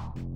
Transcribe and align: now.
now. 0.00 0.29